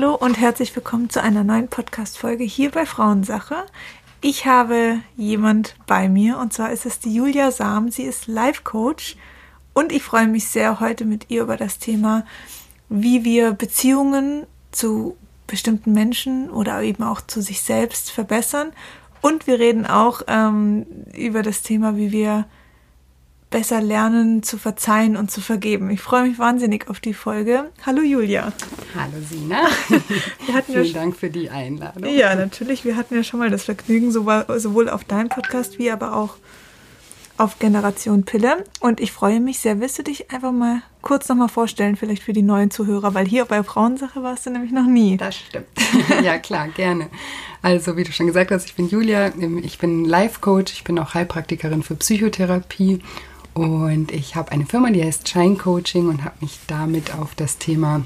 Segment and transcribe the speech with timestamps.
[0.00, 3.66] Hallo und herzlich willkommen zu einer neuen Podcast-Folge hier bei Frauensache.
[4.22, 7.90] Ich habe jemand bei mir und zwar ist es die Julia Sam.
[7.90, 9.16] Sie ist Life-Coach
[9.74, 12.24] und ich freue mich sehr, heute mit ihr über das Thema,
[12.88, 18.72] wie wir Beziehungen zu bestimmten Menschen oder eben auch zu sich selbst verbessern.
[19.20, 22.46] Und wir reden auch ähm, über das Thema, wie wir
[23.50, 25.90] besser lernen zu verzeihen und zu vergeben.
[25.90, 27.70] Ich freue mich wahnsinnig auf die Folge.
[27.84, 28.52] Hallo Julia.
[28.94, 29.66] Hallo Sina.
[30.66, 32.04] Vielen ja Dank für die Einladung.
[32.14, 32.84] Ja, natürlich.
[32.84, 36.36] Wir hatten ja schon mal das Vergnügen, sowohl auf deinem Podcast wie aber auch
[37.38, 38.64] auf Generation Pille.
[38.80, 39.80] Und ich freue mich sehr.
[39.80, 43.14] Willst du dich einfach mal kurz nochmal vorstellen, vielleicht für die neuen Zuhörer?
[43.14, 45.16] Weil hier bei Frauensache warst du nämlich noch nie.
[45.16, 45.66] Das stimmt.
[46.22, 47.08] ja, klar, gerne.
[47.62, 49.32] Also, wie du schon gesagt hast, ich bin Julia.
[49.62, 50.72] Ich bin Life-Coach.
[50.74, 53.00] Ich bin auch Heilpraktikerin für Psychotherapie
[53.54, 57.58] und ich habe eine Firma, die heißt Shine Coaching und habe mich damit auf das
[57.58, 58.02] Thema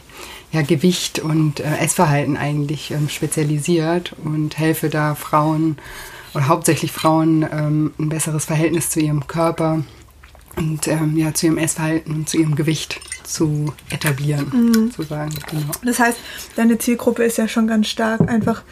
[0.53, 5.77] ja, Gewicht und äh, Essverhalten eigentlich ähm, spezialisiert und helfe da Frauen
[6.34, 9.84] oder hauptsächlich Frauen ähm, ein besseres Verhältnis zu ihrem Körper
[10.56, 14.75] und ähm, ja, zu ihrem Essverhalten und zu ihrem Gewicht zu etablieren, mhm.
[14.91, 15.33] sozusagen.
[15.50, 15.72] Genau.
[15.83, 16.19] Das heißt,
[16.56, 18.62] deine Zielgruppe ist ja schon ganz stark einfach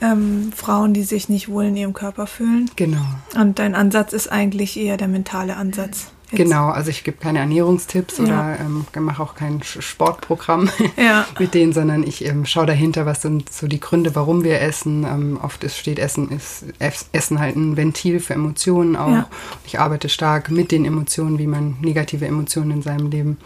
[0.00, 2.70] ähm, Frauen, die sich nicht wohl in ihrem Körper fühlen.
[2.76, 3.04] Genau.
[3.34, 6.13] Und dein Ansatz ist eigentlich eher der mentale Ansatz.
[6.38, 6.48] Jetzt.
[6.48, 8.24] Genau, also ich gebe keine Ernährungstipps ja.
[8.24, 11.26] oder ähm, mache auch kein Sportprogramm ja.
[11.38, 15.04] mit denen, sondern ich ähm, schaue dahinter, was sind so die Gründe, warum wir essen.
[15.04, 16.64] Ähm, oft ist, steht Essen, ist
[17.12, 19.08] Essen halt ein Ventil für Emotionen auch.
[19.08, 19.28] Ja.
[19.66, 23.38] Ich arbeite stark mit den Emotionen, wie man negative Emotionen in seinem Leben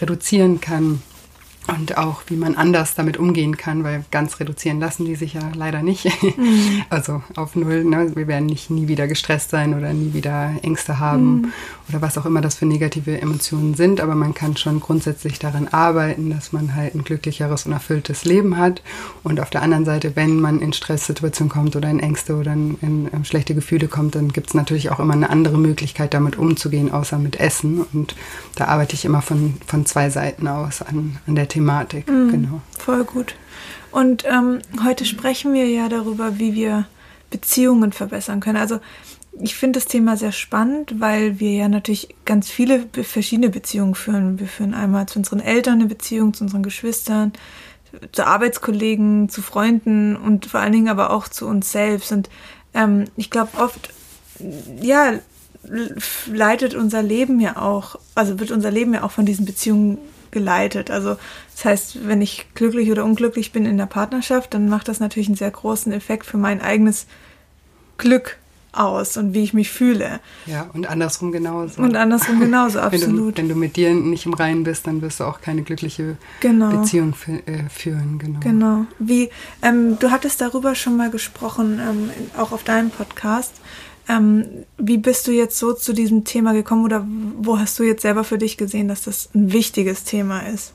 [0.00, 1.02] reduzieren kann
[1.66, 5.52] und auch wie man anders damit umgehen kann, weil ganz reduzieren lassen die sich ja
[5.54, 6.06] leider nicht.
[6.22, 6.82] Mhm.
[6.90, 7.84] Also auf null.
[7.84, 8.12] Ne?
[8.16, 11.52] Wir werden nicht nie wieder gestresst sein oder nie wieder Ängste haben mhm.
[11.88, 14.00] oder was auch immer das für negative Emotionen sind.
[14.00, 18.56] Aber man kann schon grundsätzlich daran arbeiten, dass man halt ein glücklicheres und erfülltes Leben
[18.56, 18.82] hat.
[19.22, 22.76] Und auf der anderen Seite, wenn man in Stresssituationen kommt oder in Ängste oder in,
[22.80, 26.36] in, in schlechte Gefühle kommt, dann gibt es natürlich auch immer eine andere Möglichkeit, damit
[26.36, 27.82] umzugehen, außer mit Essen.
[27.92, 28.16] Und
[28.56, 32.08] da arbeite ich immer von, von zwei Seiten aus an, an der Thematik.
[32.08, 32.60] Mhm, genau.
[32.78, 33.34] Voll gut.
[33.90, 36.86] Und ähm, heute sprechen wir ja darüber, wie wir
[37.30, 38.56] Beziehungen verbessern können.
[38.56, 38.80] Also
[39.40, 44.38] ich finde das Thema sehr spannend, weil wir ja natürlich ganz viele verschiedene Beziehungen führen.
[44.38, 47.32] Wir führen einmal zu unseren Eltern eine Beziehung, zu unseren Geschwistern,
[48.12, 52.12] zu Arbeitskollegen, zu Freunden und vor allen Dingen aber auch zu uns selbst.
[52.12, 52.28] Und
[52.74, 53.90] ähm, ich glaube oft,
[54.80, 55.14] ja,
[56.26, 59.98] leitet unser Leben ja auch, also wird unser Leben ja auch von diesen Beziehungen
[60.30, 60.90] geleitet.
[60.90, 61.16] Also
[61.54, 65.28] das heißt, wenn ich glücklich oder unglücklich bin in der Partnerschaft, dann macht das natürlich
[65.28, 67.06] einen sehr großen Effekt für mein eigenes
[67.98, 68.38] Glück
[68.72, 70.20] aus und wie ich mich fühle.
[70.46, 71.82] Ja, und andersrum genauso.
[71.82, 73.06] Und andersrum genauso, absolut.
[73.06, 75.62] wenn, du, wenn du mit dir nicht im Reinen bist, dann wirst du auch keine
[75.62, 76.70] glückliche genau.
[76.70, 77.14] Beziehung
[77.46, 78.18] äh, führen.
[78.18, 78.40] Genau.
[78.40, 78.86] Genau.
[78.98, 79.30] Wie,
[79.62, 83.54] ähm, du hattest darüber schon mal gesprochen, ähm, auch auf deinem Podcast.
[84.10, 84.44] Ähm,
[84.76, 87.06] wie bist du jetzt so zu diesem Thema gekommen oder
[87.38, 90.72] wo hast du jetzt selber für dich gesehen, dass das ein wichtiges Thema ist?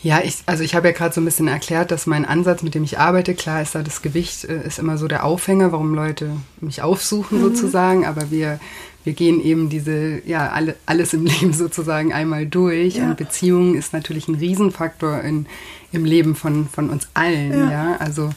[0.00, 2.74] Ja, ich, also ich habe ja gerade so ein bisschen erklärt, dass mein Ansatz, mit
[2.74, 5.94] dem ich arbeite, klar ist da das Gewicht, äh, ist immer so der Aufhänger, warum
[5.94, 6.30] Leute
[6.60, 7.42] mich aufsuchen mhm.
[7.42, 8.58] sozusagen, aber wir,
[9.04, 13.06] wir gehen eben diese, ja, alle, alles im Leben sozusagen einmal durch ja.
[13.06, 15.46] und Beziehung ist natürlich ein Riesenfaktor in,
[15.92, 17.96] im Leben von, von uns allen, ja, ja?
[17.98, 18.30] also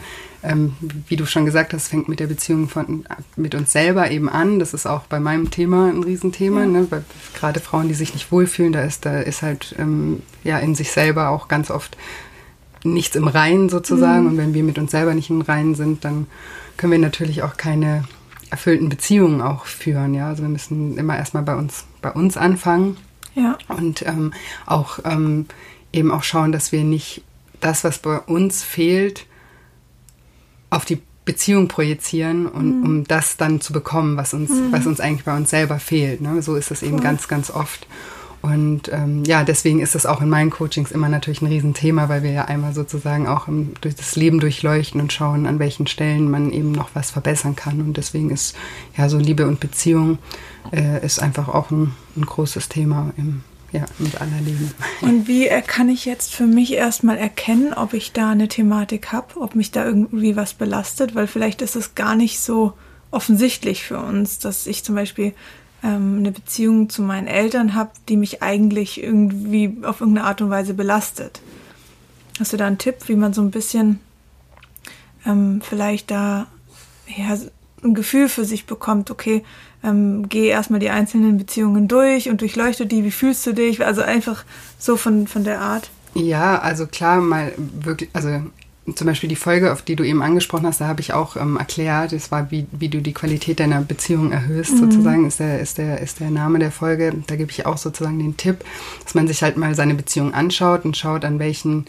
[0.43, 0.75] ähm,
[1.07, 3.05] wie du schon gesagt hast, fängt mit der Beziehung von,
[3.35, 4.59] mit uns selber eben an.
[4.59, 6.61] Das ist auch bei meinem Thema ein Riesenthema.
[6.61, 6.67] Ja.
[6.67, 6.87] Ne?
[7.35, 10.91] Gerade Frauen, die sich nicht wohlfühlen, da ist, da ist halt ähm, ja in sich
[10.91, 11.97] selber auch ganz oft
[12.83, 14.23] nichts im Reinen sozusagen.
[14.23, 14.29] Mhm.
[14.29, 16.27] Und wenn wir mit uns selber nicht im Reinen sind, dann
[16.77, 18.03] können wir natürlich auch keine
[18.49, 20.13] erfüllten Beziehungen auch führen.
[20.13, 22.97] Ja, also wir müssen immer erstmal bei uns, bei uns anfangen.
[23.35, 23.57] Ja.
[23.67, 24.33] Und ähm,
[24.65, 25.45] auch ähm,
[25.93, 27.23] eben auch schauen, dass wir nicht
[27.59, 29.26] das, was bei uns fehlt,
[30.69, 32.85] auf die Beziehung projizieren und mhm.
[32.85, 34.71] um das dann zu bekommen, was uns, mhm.
[34.71, 36.21] was uns eigentlich bei uns selber fehlt.
[36.21, 36.41] Ne?
[36.41, 37.85] So ist es eben ganz, ganz oft.
[38.41, 42.23] Und ähm, ja, deswegen ist es auch in meinen Coachings immer natürlich ein Riesenthema, weil
[42.23, 46.31] wir ja einmal sozusagen auch im, durch das Leben durchleuchten und schauen, an welchen Stellen
[46.31, 47.81] man eben noch was verbessern kann.
[47.81, 48.55] Und deswegen ist
[48.95, 50.19] ja so Liebe und Beziehung
[50.71, 54.13] äh, ist einfach auch ein, ein großes Thema im, ja, mit
[54.45, 54.71] Liebe.
[55.01, 59.39] Und wie kann ich jetzt für mich erstmal erkennen, ob ich da eine Thematik habe,
[59.39, 61.15] ob mich da irgendwie was belastet?
[61.15, 62.73] Weil vielleicht ist es gar nicht so
[63.11, 65.33] offensichtlich für uns, dass ich zum Beispiel
[65.83, 70.49] ähm, eine Beziehung zu meinen Eltern habe, die mich eigentlich irgendwie auf irgendeine Art und
[70.49, 71.41] Weise belastet.
[72.39, 73.99] Hast du da einen Tipp, wie man so ein bisschen
[75.25, 76.47] ähm, vielleicht da
[77.07, 77.37] ja,
[77.83, 79.43] ein Gefühl für sich bekommt, okay,
[79.83, 83.85] ähm, geh erstmal die einzelnen Beziehungen durch und durchleuchte die, wie fühlst du dich?
[83.85, 84.43] Also einfach
[84.79, 85.89] so von, von der Art.
[86.13, 88.41] Ja, also klar, mal wirklich, also
[88.95, 91.57] zum Beispiel die Folge, auf die du eben angesprochen hast, da habe ich auch ähm,
[91.57, 94.77] erklärt, es war, wie, wie du die Qualität deiner Beziehung erhöhst, mhm.
[94.77, 97.13] sozusagen, ist der, ist, der, ist der Name der Folge.
[97.27, 98.63] Da gebe ich auch sozusagen den Tipp,
[99.03, 101.85] dass man sich halt mal seine Beziehung anschaut und schaut, an welchen,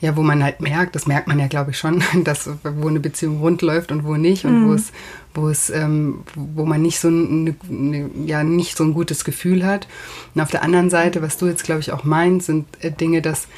[0.00, 3.00] ja, wo man halt merkt, das merkt man ja, glaube ich, schon, dass wo eine
[3.00, 4.68] Beziehung rund läuft und wo nicht und mhm.
[4.68, 4.92] wo es,
[5.34, 9.64] wo es, ähm, wo man nicht so eine, eine, ja, nicht so ein gutes Gefühl
[9.64, 9.88] hat.
[10.34, 13.22] Und auf der anderen Seite, was du jetzt, glaube ich, auch meinst, sind äh, Dinge,
[13.22, 13.48] dass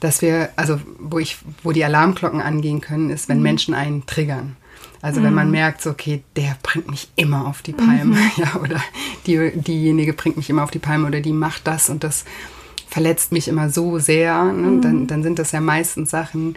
[0.00, 3.44] dass wir, also wo ich, wo die Alarmglocken angehen können, ist, wenn mhm.
[3.44, 4.56] Menschen einen triggern.
[5.00, 5.24] Also mhm.
[5.24, 5.52] wenn man mhm.
[5.52, 8.30] merkt, so, okay, der bringt mich immer auf die Palme, mhm.
[8.36, 8.82] ja, oder
[9.26, 12.24] die, diejenige bringt mich immer auf die Palme oder die macht das und das
[12.88, 14.80] verletzt mich immer so sehr, ne?
[14.80, 15.06] dann, mhm.
[15.06, 16.56] dann sind das ja meistens Sachen,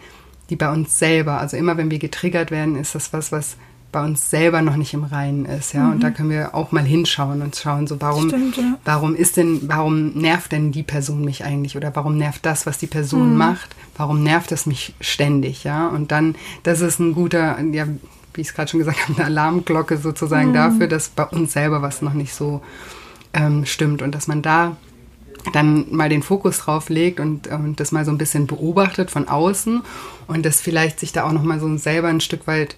[0.50, 3.58] die bei uns selber, also immer wenn wir getriggert werden, ist das was, was
[3.92, 5.84] bei uns selber noch nicht im Reinen ist, ja.
[5.84, 5.92] Mhm.
[5.94, 6.14] Und da mhm.
[6.14, 8.78] können wir auch mal hinschauen und schauen, so warum, Stimmt, ja.
[8.84, 12.78] warum ist denn, warum nervt denn die Person mich eigentlich oder warum nervt das, was
[12.78, 13.38] die Person mhm.
[13.38, 15.88] macht, warum nervt es mich ständig, ja.
[15.88, 17.88] Und dann, das ist ein guter, ja,
[18.34, 20.56] wie ich es gerade schon gesagt habe, eine Alarmglocke sozusagen mhm.
[20.56, 22.62] dafür, dass bei uns selber was noch nicht so
[23.34, 24.76] ähm, stimmt und dass man da
[25.54, 29.30] dann mal den Fokus drauf legt und, und das mal so ein bisschen beobachtet von
[29.30, 29.82] außen
[30.28, 32.76] und das vielleicht sich da auch noch mal so selber ein Stück weit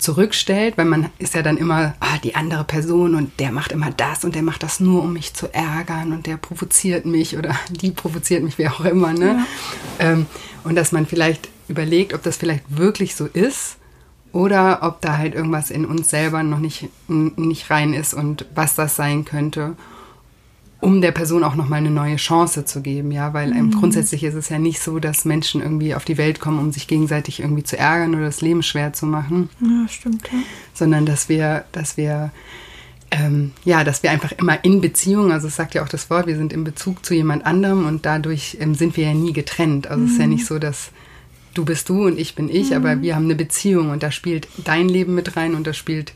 [0.00, 3.90] zurückstellt, weil man ist ja dann immer ah, die andere Person und der macht immer
[3.90, 7.56] das und der macht das nur, um mich zu ärgern und der provoziert mich oder
[7.70, 9.12] die provoziert mich, wie auch immer.
[9.12, 9.44] Ne?
[9.98, 10.12] Ja.
[10.12, 10.26] Ähm,
[10.64, 13.76] und dass man vielleicht überlegt, ob das vielleicht wirklich so ist
[14.32, 18.74] oder ob da halt irgendwas in uns selber noch nicht, nicht rein ist und was
[18.74, 19.76] das sein könnte
[20.80, 23.70] um der Person auch nochmal eine neue Chance zu geben, ja, weil ähm, mhm.
[23.72, 26.86] grundsätzlich ist es ja nicht so, dass Menschen irgendwie auf die Welt kommen, um sich
[26.86, 29.50] gegenseitig irgendwie zu ärgern oder das Leben schwer zu machen.
[29.60, 30.38] Ja, stimmt, ja.
[30.72, 32.30] Sondern dass wir, dass wir,
[33.10, 36.26] ähm, ja, dass wir einfach immer in Beziehung, also es sagt ja auch das Wort,
[36.26, 39.86] wir sind in Bezug zu jemand anderem und dadurch ähm, sind wir ja nie getrennt.
[39.86, 40.06] Also mhm.
[40.06, 40.32] es ist ja mhm.
[40.32, 40.92] nicht so, dass
[41.52, 42.76] du bist du und ich bin ich, mhm.
[42.76, 46.14] aber wir haben eine Beziehung und da spielt dein Leben mit rein und da spielt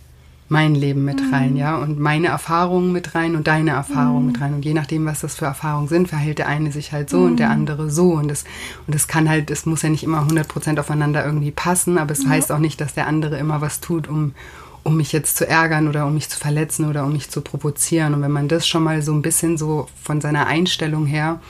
[0.49, 1.57] mein Leben mit rein, mhm.
[1.57, 4.33] ja, und meine Erfahrungen mit rein und deine Erfahrungen mhm.
[4.33, 4.55] mit rein.
[4.55, 7.27] Und je nachdem, was das für Erfahrungen sind, verhält der eine sich halt so mhm.
[7.27, 7.55] und der mhm.
[7.55, 8.13] andere so.
[8.13, 8.45] Und das,
[8.87, 12.27] und das kann halt, es muss ja nicht immer 100% aufeinander irgendwie passen, aber es
[12.27, 14.35] heißt auch nicht, dass der andere immer was tut, um,
[14.83, 18.13] um mich jetzt zu ärgern oder um mich zu verletzen oder um mich zu provozieren.
[18.13, 21.41] Und wenn man das schon mal so ein bisschen so von seiner Einstellung her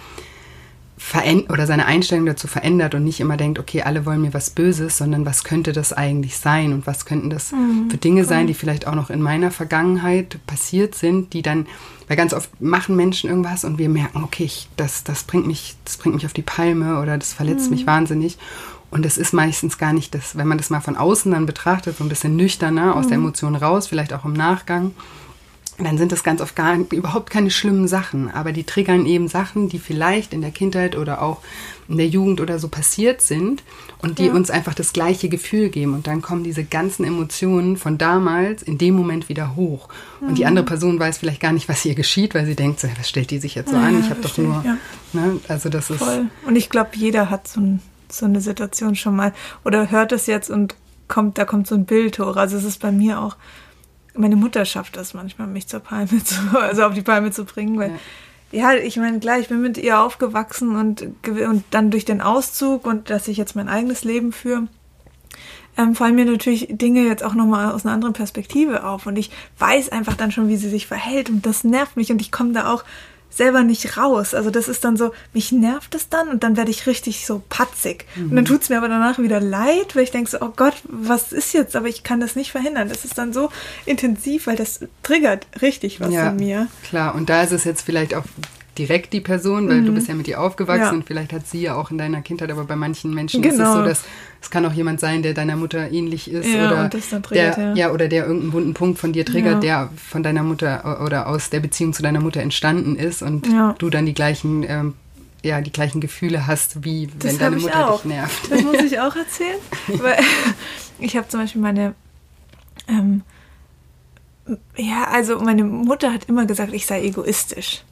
[1.49, 4.97] oder seine Einstellung dazu verändert und nicht immer denkt, okay, alle wollen mir was Böses,
[4.97, 8.55] sondern was könnte das eigentlich sein und was könnten das mhm, für Dinge sein, die
[8.55, 11.67] vielleicht auch noch in meiner Vergangenheit passiert sind, die dann,
[12.07, 15.77] weil ganz oft machen Menschen irgendwas und wir merken, okay, ich, das, das bringt mich,
[15.85, 17.77] das bringt mich auf die Palme oder das verletzt mhm.
[17.77, 18.39] mich wahnsinnig.
[18.91, 21.99] Und das ist meistens gar nicht das, wenn man das mal von außen dann betrachtet,
[21.99, 23.09] so ein bisschen nüchterner, aus mhm.
[23.09, 24.93] der Emotion raus, vielleicht auch im Nachgang,
[25.79, 29.69] dann sind das ganz oft gar überhaupt keine schlimmen Sachen, aber die triggern eben Sachen,
[29.69, 31.41] die vielleicht in der Kindheit oder auch
[31.89, 33.63] in der Jugend oder so passiert sind
[33.99, 34.33] und die ja.
[34.33, 38.79] uns einfach das gleiche Gefühl geben und dann kommen diese ganzen Emotionen von damals in
[38.79, 39.89] dem Moment wieder hoch
[40.21, 40.29] mhm.
[40.29, 40.49] und die mhm.
[40.49, 43.31] andere Person weiß vielleicht gar nicht, was ihr geschieht, weil sie denkt, so, was stellt
[43.31, 43.99] die sich jetzt so ja, an?
[43.99, 44.77] Ich habe doch nur, ja.
[45.13, 45.41] ne?
[45.49, 46.27] also das ist voll.
[46.47, 49.33] Und ich glaube, jeder hat so, ein, so eine Situation schon mal
[49.65, 50.77] oder hört es jetzt und
[51.09, 52.37] kommt, da kommt so ein Bild hoch.
[52.37, 53.37] Also es ist bei mir auch
[54.15, 57.79] meine Mutter schafft das manchmal, mich zur Palme zu, also auf die Palme zu bringen,
[57.79, 57.99] weil
[58.53, 62.21] ja, ja ich meine, klar, ich bin mit ihr aufgewachsen und, und dann durch den
[62.21, 64.69] Auszug und dass ich jetzt mein eigenes Leben führe,
[65.77, 69.07] ähm, fallen mir natürlich Dinge jetzt auch nochmal aus einer anderen Perspektive auf.
[69.07, 71.31] Und ich weiß einfach dann schon, wie sie sich verhält.
[71.31, 72.13] Und das nervt mich.
[72.13, 72.85] Und ich komme da auch
[73.37, 74.35] selber nicht raus.
[74.35, 77.43] Also das ist dann so, mich nervt es dann und dann werde ich richtig so
[77.49, 78.07] patzig.
[78.17, 78.23] Mhm.
[78.31, 78.49] Und dann mhm.
[78.49, 81.53] tut es mir aber danach wieder leid, weil ich denke so, oh Gott, was ist
[81.53, 81.77] jetzt?
[81.77, 82.89] Aber ich kann das nicht verhindern.
[82.89, 83.51] Das ist dann so
[83.87, 86.69] intensiv, weil das triggert richtig was ja, in mir.
[86.89, 88.25] Klar, und da ist es jetzt vielleicht auch
[88.79, 89.87] direkt die Person, weil mhm.
[89.87, 90.91] du bist ja mit ihr aufgewachsen ja.
[90.93, 93.55] und vielleicht hat sie ja auch in deiner Kindheit, aber bei manchen Menschen genau.
[93.55, 93.89] ist es so, genau.
[93.89, 94.05] dass
[94.43, 97.75] es kann auch jemand sein, der deiner Mutter ähnlich ist ja, oder triggert, der, ja.
[97.75, 97.91] ja.
[97.93, 101.61] oder der irgendeinen wunden Punkt von dir triggert, der von deiner Mutter oder aus der
[101.61, 104.95] Beziehung zu deiner Mutter entstanden ist und du dann die gleichen ähm,
[105.43, 108.51] ja, die gleichen Gefühle hast, wie das wenn deine Mutter dich nervt.
[108.51, 109.59] Das muss ich auch erzählen.
[109.89, 110.19] weil
[110.99, 111.95] ich habe zum Beispiel meine
[112.89, 113.23] ähm,
[114.77, 117.83] ja, also meine Mutter hat immer gesagt, ich sei egoistisch.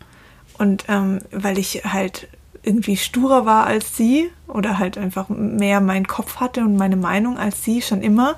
[0.62, 2.28] Und ähm, weil ich halt
[2.62, 7.36] irgendwie sturer war als sie oder halt einfach mehr meinen Kopf hatte und meine Meinung
[7.36, 8.36] als sie schon immer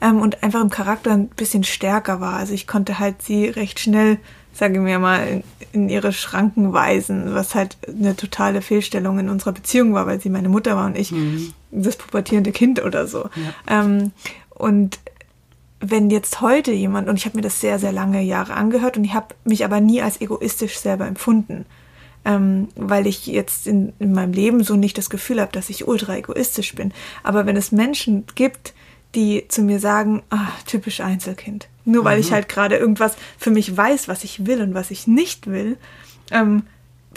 [0.00, 2.38] ähm, und einfach im Charakter ein bisschen stärker war.
[2.38, 4.16] Also ich konnte halt sie recht schnell,
[4.54, 9.28] sage ich mir mal, in, in ihre Schranken weisen, was halt eine totale Fehlstellung in
[9.28, 11.52] unserer Beziehung war, weil sie meine Mutter war und ich mhm.
[11.72, 13.28] das pubertierende Kind oder so.
[13.68, 13.82] Ja.
[13.82, 14.12] Ähm,
[14.48, 14.98] und
[15.80, 19.04] wenn jetzt heute jemand, und ich habe mir das sehr, sehr lange Jahre angehört und
[19.04, 21.66] ich habe mich aber nie als egoistisch selber empfunden.
[22.26, 25.86] ähm, weil ich jetzt in, in meinem Leben so nicht das Gefühl habe, dass ich
[25.86, 26.92] ultra egoistisch bin.
[27.22, 28.74] Aber wenn es Menschen gibt,
[29.14, 31.68] die zu mir sagen, ah, typisch Einzelkind.
[31.84, 32.22] Nur weil mhm.
[32.22, 35.78] ich halt gerade irgendwas für mich weiß, was ich will und was ich nicht will,
[36.32, 36.64] ähm,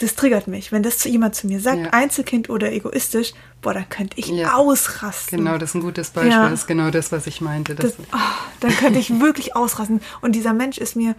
[0.00, 0.72] das triggert mich.
[0.72, 1.90] Wenn das jemand zu mir sagt, ja.
[1.90, 4.54] Einzelkind oder egoistisch, boah, dann könnte ich ja.
[4.54, 5.38] ausrasten.
[5.38, 6.32] Genau, das ist ein gutes Beispiel.
[6.32, 6.48] Ja.
[6.48, 7.74] Das ist genau das, was ich meinte.
[7.74, 8.16] Das, oh,
[8.60, 10.00] dann könnte ich wirklich ausrasten.
[10.22, 11.14] Und dieser Mensch ist mir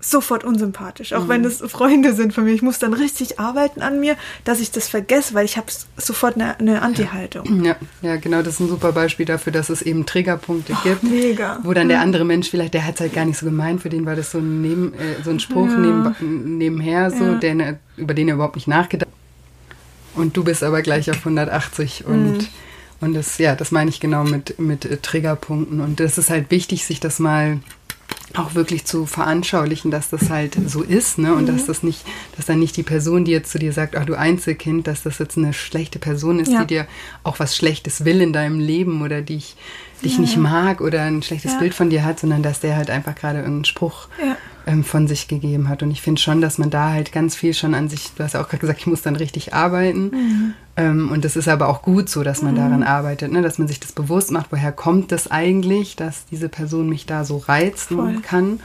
[0.00, 1.28] sofort unsympathisch, auch mhm.
[1.28, 2.52] wenn es Freunde sind von mir.
[2.52, 6.36] Ich muss dann richtig arbeiten an mir, dass ich das vergesse, weil ich habe sofort
[6.36, 7.64] eine, eine Anti-Haltung.
[7.64, 11.02] Ja, ja, genau, das ist ein super Beispiel dafür, dass es eben Triggerpunkte oh, gibt,
[11.02, 11.58] mega.
[11.64, 13.88] wo dann der andere Mensch vielleicht, der hat es halt gar nicht so gemeint, für
[13.88, 15.78] den war das so ein, Neben, äh, so ein Spruch ja.
[15.78, 17.34] neben, nebenher, so, ja.
[17.34, 20.16] der, ne, über den er überhaupt nicht nachgedacht hat.
[20.16, 22.46] Und du bist aber gleich auf 180 und mhm.
[23.00, 25.80] Und das, ja, das meine ich genau mit, mit äh, Triggerpunkten.
[25.80, 27.60] Und das ist halt wichtig, sich das mal
[28.36, 31.34] auch wirklich zu veranschaulichen, dass das halt so ist, ne?
[31.34, 31.56] Und mhm.
[31.56, 32.04] dass das nicht,
[32.36, 35.18] dass dann nicht die Person, die jetzt zu dir sagt, ach du Einzelkind, dass das
[35.18, 36.60] jetzt eine schlechte Person ist, ja.
[36.60, 36.86] die dir
[37.22, 39.56] auch was Schlechtes will in deinem Leben oder dich,
[40.04, 40.40] dich ja, nicht ja.
[40.40, 43.64] mag oder ein schlechtes Bild von dir hat, sondern dass der halt einfach gerade irgendeinen
[43.64, 44.08] Spruch
[44.66, 45.82] ähm, von sich gegeben hat.
[45.82, 48.34] Und ich finde schon, dass man da halt ganz viel schon an sich, du hast
[48.34, 50.10] ja auch gerade gesagt, ich muss dann richtig arbeiten.
[50.10, 50.54] Mhm.
[50.78, 52.58] Ähm, und das ist aber auch gut so, dass man mhm.
[52.58, 53.42] daran arbeitet, ne?
[53.42, 57.24] dass man sich das bewusst macht, woher kommt das eigentlich, dass diese Person mich da
[57.24, 58.60] so reizen kann.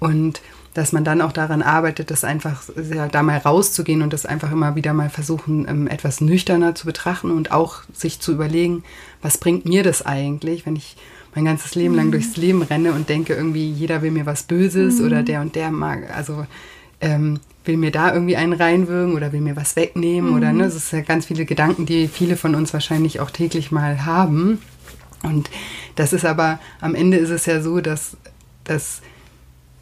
[0.00, 0.40] Und
[0.74, 2.62] dass man dann auch daran arbeitet, das einfach
[2.94, 6.86] ja, da mal rauszugehen und das einfach immer wieder mal versuchen, ähm, etwas nüchterner zu
[6.86, 8.84] betrachten und auch sich zu überlegen,
[9.20, 10.96] was bringt mir das eigentlich, wenn ich
[11.34, 12.12] mein ganzes Leben lang mhm.
[12.12, 15.06] durchs Leben renne und denke irgendwie, jeder will mir was Böses mhm.
[15.06, 16.46] oder der und der mag, also
[17.00, 20.36] ähm, will mir da irgendwie einen reinwürgen oder will mir was wegnehmen mhm.
[20.36, 23.70] oder ne, es sind ja ganz viele Gedanken, die viele von uns wahrscheinlich auch täglich
[23.70, 24.60] mal haben.
[25.22, 25.50] Und
[25.94, 28.16] das ist aber, am Ende ist es ja so, dass,
[28.64, 29.02] dass,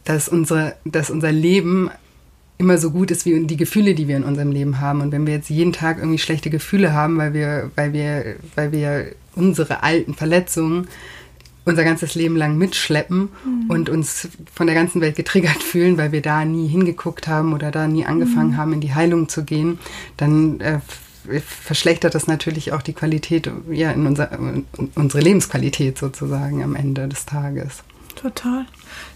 [0.04, 1.90] dass, unsere, dass unser Leben
[2.58, 5.00] immer so gut ist wie die Gefühle, die wir in unserem Leben haben.
[5.00, 8.72] Und wenn wir jetzt jeden Tag irgendwie schlechte Gefühle haben, weil wir, weil wir, weil
[8.72, 10.88] wir unsere alten Verletzungen
[11.66, 13.70] unser ganzes Leben lang mitschleppen mhm.
[13.70, 17.70] und uns von der ganzen Welt getriggert fühlen, weil wir da nie hingeguckt haben oder
[17.70, 18.56] da nie angefangen mhm.
[18.56, 19.78] haben, in die Heilung zu gehen,
[20.16, 20.78] dann äh,
[21.40, 24.30] verschlechtert das natürlich auch die Qualität, ja, in unser,
[24.94, 27.82] unsere Lebensqualität sozusagen am Ende des Tages.
[28.14, 28.64] Total.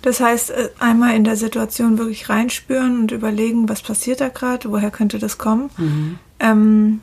[0.02, 4.70] Das heißt, äh, einmal in der Situation wirklich reinspüren und überlegen, was passiert da gerade,
[4.70, 5.70] woher könnte das kommen.
[5.78, 6.18] Mhm.
[6.40, 7.00] Ähm,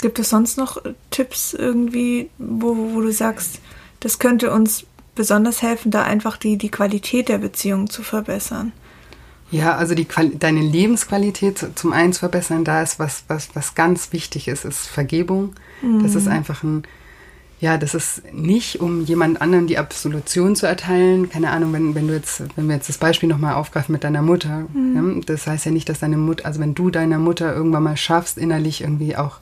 [0.00, 3.60] gibt es sonst noch Tipps irgendwie, wo, wo du sagst,
[4.06, 4.86] das könnte uns
[5.16, 8.70] besonders helfen, da einfach die, die Qualität der Beziehung zu verbessern.
[9.50, 10.06] Ja, also die
[10.38, 14.86] deine Lebensqualität zum einen zu verbessern, da ist was, was, was ganz wichtig ist, ist
[14.86, 15.54] Vergebung.
[15.82, 16.04] Mhm.
[16.04, 16.84] Das ist einfach ein,
[17.58, 21.28] ja, das ist nicht, um jemand anderem die Absolution zu erteilen.
[21.28, 24.22] Keine Ahnung, wenn, wenn du jetzt, wenn wir jetzt das Beispiel nochmal aufgreifen mit deiner
[24.22, 25.16] Mutter, mhm.
[25.16, 27.96] ja, das heißt ja nicht, dass deine Mutter, also wenn du deiner Mutter irgendwann mal
[27.96, 29.38] schaffst, innerlich irgendwie auch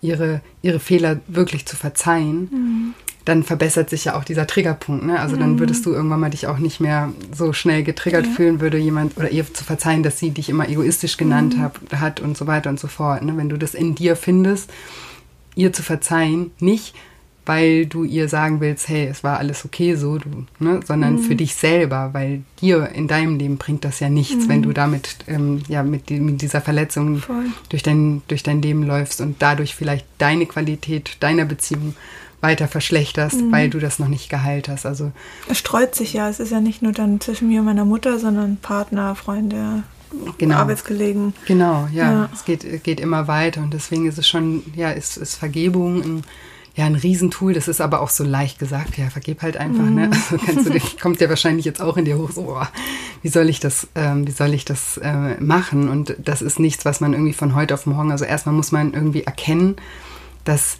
[0.00, 5.04] ihre, ihre Fehler wirklich zu verzeihen, mhm dann verbessert sich ja auch dieser Triggerpunkt.
[5.04, 5.20] Ne?
[5.20, 8.32] Also dann würdest du irgendwann mal dich auch nicht mehr so schnell getriggert ja.
[8.32, 11.62] fühlen, würde jemand oder ihr zu verzeihen, dass sie dich immer egoistisch genannt mhm.
[11.62, 13.22] hab, hat und so weiter und so fort.
[13.22, 13.36] Ne?
[13.36, 14.70] Wenn du das in dir findest,
[15.54, 16.94] ihr zu verzeihen, nicht
[17.46, 20.80] weil du ihr sagen willst, hey, es war alles okay so, du, ne?
[20.86, 21.18] sondern mhm.
[21.18, 24.48] für dich selber, weil dir in deinem Leben bringt das ja nichts, mhm.
[24.48, 27.22] wenn du damit ähm, ja mit, die, mit dieser Verletzung
[27.68, 31.96] durch dein, durch dein Leben läufst und dadurch vielleicht deine Qualität deiner Beziehung
[32.40, 33.52] weiter verschlechterst, mhm.
[33.52, 34.86] weil du das noch nicht geheilt hast.
[34.86, 35.12] Also
[35.48, 36.28] es streut sich ja.
[36.28, 39.82] Es ist ja nicht nur dann zwischen mir und meiner Mutter, sondern Partner, Freunde,
[40.38, 40.56] genau.
[40.56, 41.34] Arbeitskollegen.
[41.46, 42.12] Genau, ja.
[42.12, 42.30] ja.
[42.32, 46.22] Es geht, geht immer weiter und deswegen ist es schon, ja, ist, ist Vergebung ein,
[46.76, 47.52] ja, ein Riesentool.
[47.52, 48.96] Das ist aber auch so leicht gesagt.
[48.96, 49.84] Ja, vergeb halt einfach.
[49.84, 49.90] Ne?
[49.90, 49.96] Mhm.
[49.96, 50.10] Ne?
[50.12, 52.30] Also kannst du, kommt ja wahrscheinlich jetzt auch in dir hoch.
[52.30, 52.66] So, oh,
[53.22, 55.90] wie soll ich das, ähm, wie soll ich das äh, machen?
[55.90, 58.10] Und das ist nichts, was man irgendwie von heute auf morgen.
[58.10, 59.76] Also erstmal muss man irgendwie erkennen,
[60.44, 60.78] dass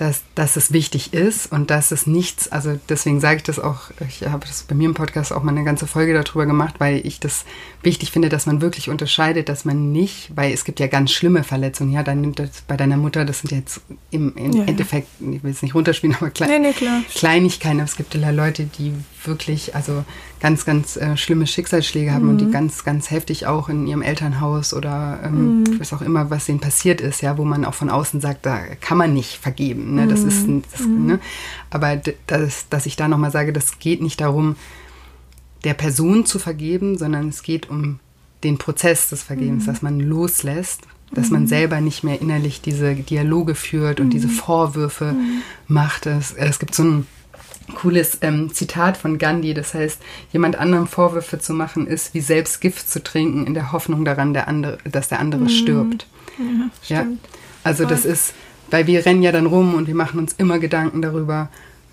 [0.00, 3.90] dass, dass es wichtig ist und dass es nichts, also deswegen sage ich das auch,
[4.08, 7.06] ich habe das bei mir im Podcast auch mal eine ganze Folge darüber gemacht, weil
[7.06, 7.44] ich das
[7.82, 11.44] wichtig finde, dass man wirklich unterscheidet, dass man nicht, weil es gibt ja ganz schlimme
[11.44, 15.42] Verletzungen, ja, dann das, bei deiner Mutter, das sind jetzt im, im ja, Endeffekt, ich
[15.42, 18.92] will es nicht runterspielen, aber klein, nee, nee, Kleinigkeiten, es gibt ja Leute, die
[19.24, 20.04] wirklich, also
[20.40, 22.30] ganz, ganz äh, schlimme Schicksalsschläge haben mhm.
[22.30, 22.52] und die mhm.
[22.52, 25.80] ganz, ganz heftig auch in ihrem Elternhaus oder ähm, mhm.
[25.80, 28.58] was auch immer, was denen passiert ist, ja, wo man auch von außen sagt, da
[28.80, 29.94] kann man nicht vergeben.
[29.94, 30.06] Ne?
[30.06, 30.62] Das ist, mhm.
[30.70, 31.06] das, mhm.
[31.06, 31.20] ne?
[31.70, 34.56] Aber das, dass ich da nochmal sage, das geht nicht darum,
[35.64, 38.00] der Person zu vergeben, sondern es geht um
[38.44, 43.54] den Prozess des Vergebens, dass man loslässt, dass man selber nicht mehr innerlich diese Dialoge
[43.54, 45.14] führt und diese Vorwürfe
[45.66, 46.06] macht.
[46.06, 47.06] Es, es gibt so ein
[47.74, 49.54] cooles ähm, Zitat von Gandhi.
[49.54, 50.00] Das heißt,
[50.32, 54.32] jemand anderem Vorwürfe zu machen, ist wie selbst Gift zu trinken in der Hoffnung daran,
[54.32, 55.48] der andere, dass der andere mhm.
[55.48, 56.06] stirbt.
[56.86, 57.06] Ja, ja.
[57.64, 57.90] Also Voll.
[57.92, 58.32] das ist,
[58.70, 61.48] weil wir rennen ja dann rum und wir machen uns immer Gedanken darüber,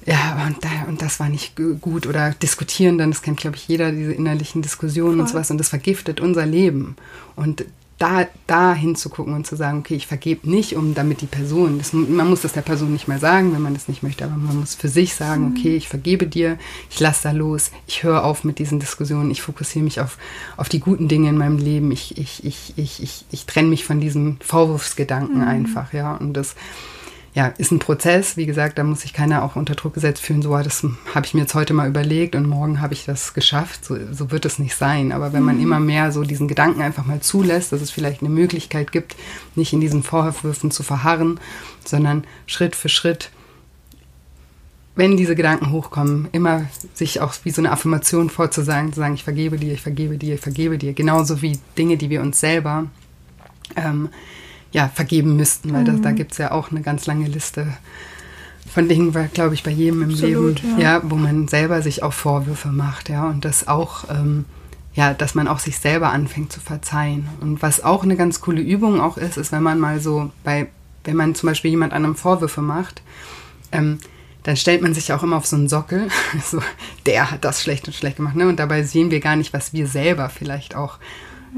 [0.08, 3.68] ja, und, da, und das war nicht gut oder diskutieren dann, das kennt, glaube ich,
[3.68, 5.20] jeder, diese innerlichen Diskussionen Voll.
[5.20, 6.96] und sowas und das vergiftet unser Leben.
[7.36, 7.66] Und
[7.98, 11.92] da, da hinzugucken und zu sagen, okay, ich vergebe nicht, um damit die Person, das,
[11.92, 14.60] man muss das der Person nicht mehr sagen, wenn man das nicht möchte, aber man
[14.60, 15.56] muss für sich sagen, mhm.
[15.58, 16.58] okay, ich vergebe dir,
[16.90, 20.18] ich lasse da los, ich höre auf mit diesen Diskussionen, ich fokussiere mich auf,
[20.56, 23.84] auf die guten Dinge in meinem Leben, ich, ich, ich, ich, ich, ich trenne mich
[23.84, 25.48] von diesem Vorwurfsgedanken mhm.
[25.48, 26.56] einfach, ja, und das,
[27.38, 28.36] ja, ist ein Prozess.
[28.36, 31.27] Wie gesagt, da muss sich keiner auch unter Druck gesetzt fühlen, so, ah, das habe
[31.27, 33.86] ich mir jetzt heute mal überlegt und morgen habe ich das geschafft.
[33.86, 35.12] So, so wird es nicht sein.
[35.12, 35.62] Aber wenn man mhm.
[35.62, 39.15] immer mehr so diesen Gedanken einfach mal zulässt, dass es vielleicht eine Möglichkeit gibt,
[39.53, 41.39] nicht in diesen Vorwürfen zu verharren,
[41.86, 43.29] sondern Schritt für Schritt
[44.96, 46.65] wenn diese Gedanken hochkommen, immer
[46.96, 50.34] sich auch wie so eine Affirmation vorzusagen, zu sagen, ich vergebe dir, ich vergebe dir,
[50.34, 50.94] ich vergebe dir.
[50.94, 52.88] Genauso wie Dinge, die wir uns selber
[53.75, 54.10] ähm,
[54.77, 55.86] ja, vergeben müssten, weil mhm.
[55.86, 57.65] das, da gibt es ja auch eine ganz lange Liste
[58.72, 60.98] von Dingen, glaube ich, bei jedem im Absolut, Leben, ja.
[60.98, 61.01] ja.
[61.03, 64.46] wo man selber sich auch Vorwürfe macht, ja, und das auch, ähm,
[64.93, 67.27] ja, dass man auch sich selber anfängt zu verzeihen.
[67.41, 70.67] Und was auch eine ganz coole Übung auch ist, ist, wenn man mal so bei,
[71.05, 73.01] wenn man zum Beispiel jemand anderem Vorwürfe macht,
[73.72, 73.98] ähm,
[74.43, 76.10] dann stellt man sich auch immer auf so einen Sockel,
[76.46, 76.62] so,
[77.07, 78.48] der hat das schlecht und schlecht gemacht, ne?
[78.48, 81.00] Und dabei sehen wir gar nicht, was wir selber vielleicht auch,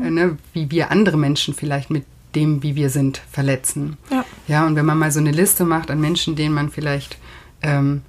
[0.01, 2.05] äh, ne, wie wir andere Menschen vielleicht mit
[2.35, 3.97] dem, wie wir sind, verletzen.
[4.11, 4.25] Ja.
[4.47, 7.17] ja, und wenn man mal so eine Liste macht an Menschen, denen man vielleicht
[7.61, 8.01] ähm,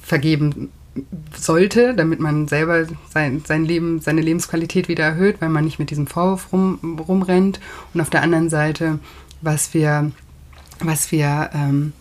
[0.00, 0.70] vergeben
[1.36, 5.90] sollte, damit man selber sein, sein Leben, seine Lebensqualität wieder erhöht, weil man nicht mit
[5.90, 7.60] diesem Vorwurf rum, rumrennt.
[7.94, 8.98] Und auf der anderen Seite,
[9.40, 10.10] was wir,
[10.80, 11.92] was wir ähm,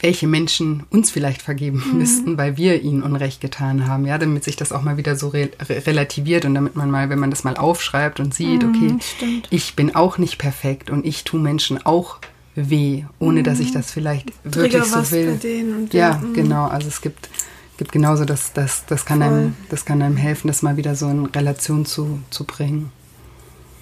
[0.00, 1.98] welche Menschen uns vielleicht vergeben mhm.
[1.98, 5.28] müssten, weil wir ihnen Unrecht getan haben, ja, damit sich das auch mal wieder so
[5.28, 8.94] re relativiert und damit man mal, wenn man das mal aufschreibt und sieht, mhm, okay,
[9.00, 9.48] stimmt.
[9.50, 12.18] ich bin auch nicht perfekt und ich tue Menschen auch
[12.54, 13.44] weh, ohne mhm.
[13.44, 13.74] dass ich mhm.
[13.74, 15.88] das vielleicht Trigger wirklich so will.
[15.92, 16.34] ja, ja mhm.
[16.34, 17.28] genau, also es gibt
[17.76, 19.28] gibt genauso das das das kann Voll.
[19.28, 22.90] einem das kann einem helfen, das mal wieder so in Relation zu zu bringen.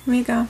[0.04, 0.46] Mega.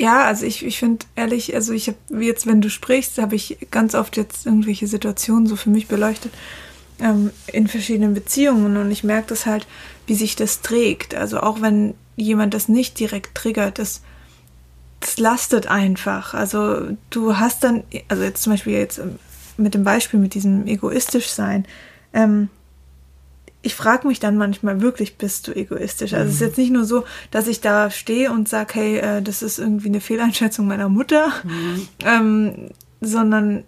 [0.00, 3.58] Ja, also ich, ich finde ehrlich, also ich habe jetzt, wenn du sprichst, habe ich
[3.70, 6.32] ganz oft jetzt irgendwelche Situationen so für mich beleuchtet
[7.00, 9.66] ähm, in verschiedenen Beziehungen und ich merke das halt,
[10.06, 11.14] wie sich das trägt.
[11.14, 14.00] Also auch wenn jemand das nicht direkt triggert, das,
[15.00, 16.32] das lastet einfach.
[16.32, 19.18] Also du hast dann, also jetzt zum Beispiel jetzt ähm,
[19.58, 21.66] mit dem Beispiel mit diesem egoistisch sein,
[22.14, 22.48] ähm,
[23.62, 26.14] ich frage mich dann manchmal wirklich, bist du egoistisch?
[26.14, 26.28] Also mhm.
[26.30, 26.46] es ist mhm.
[26.46, 29.88] jetzt nicht nur so, dass ich da stehe und sage, hey, äh, das ist irgendwie
[29.88, 31.88] eine Fehleinschätzung meiner Mutter, mhm.
[32.04, 32.70] ähm,
[33.00, 33.64] sondern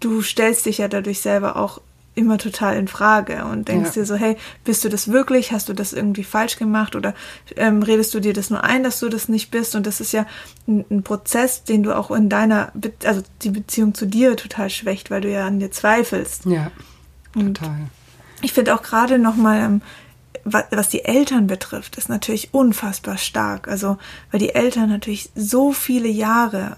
[0.00, 1.80] du stellst dich ja dadurch selber auch
[2.14, 4.02] immer total in Frage und denkst ja.
[4.02, 5.52] dir so, hey, bist du das wirklich?
[5.52, 7.14] Hast du das irgendwie falsch gemacht oder
[7.56, 9.74] ähm, redest du dir das nur ein, dass du das nicht bist?
[9.74, 10.26] Und das ist ja
[10.66, 14.70] ein, ein Prozess, den du auch in deiner, Be also die Beziehung zu dir total
[14.70, 16.46] schwächt, weil du ja an dir zweifelst.
[16.46, 16.70] Ja,
[17.34, 17.44] total.
[17.44, 17.90] Und
[18.42, 19.82] ich finde auch gerade nochmal, ähm,
[20.44, 23.66] was die Eltern betrifft, ist natürlich unfassbar stark.
[23.66, 23.98] Also,
[24.30, 26.76] weil die Eltern natürlich so viele Jahre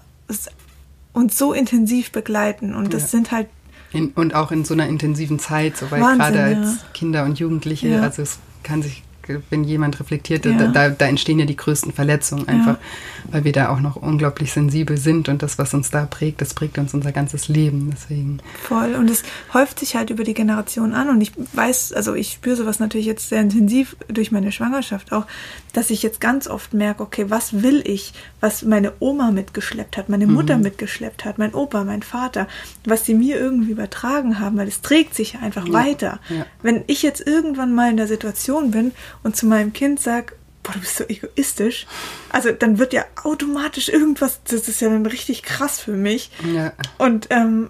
[1.13, 3.07] uns so intensiv begleiten und das ja.
[3.09, 3.47] sind halt.
[3.91, 6.77] In, und auch in so einer intensiven Zeit, so weil gerade als ja.
[6.93, 8.01] Kinder und Jugendliche, ja.
[8.01, 9.03] also es kann sich
[9.49, 10.67] wenn jemand reflektiert, ja.
[10.67, 13.33] da, da, entstehen ja die größten Verletzungen einfach, ja.
[13.33, 16.53] weil wir da auch noch unglaublich sensibel sind und das, was uns da prägt, das
[16.53, 17.91] prägt uns unser ganzes Leben.
[17.93, 18.39] Deswegen.
[18.63, 18.95] Voll.
[18.95, 22.55] Und es häuft sich halt über die Generation an und ich weiß, also ich spüre
[22.55, 25.25] sowas natürlich jetzt sehr intensiv durch meine Schwangerschaft auch,
[25.73, 30.09] dass ich jetzt ganz oft merke, okay, was will ich, was meine Oma mitgeschleppt hat,
[30.09, 30.63] meine Mutter mhm.
[30.63, 32.47] mitgeschleppt hat, mein Opa, mein Vater,
[32.85, 35.73] was sie mir irgendwie übertragen haben, weil es trägt sich einfach ja.
[35.73, 36.19] weiter.
[36.61, 38.91] Wenn ich jetzt irgendwann mal in der Situation bin
[39.23, 41.87] und zu meinem Kind sage, boah, du bist so egoistisch,
[42.29, 46.31] also dann wird ja automatisch irgendwas, das ist ja dann richtig krass für mich.
[46.53, 46.73] Ja.
[46.97, 47.69] Und ähm,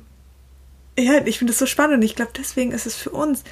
[0.98, 3.44] ja, ich finde das so spannend und ich glaube, deswegen ist es für uns